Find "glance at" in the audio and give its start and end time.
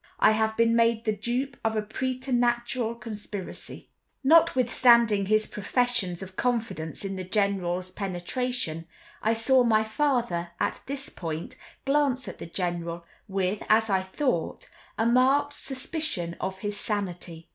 11.85-12.39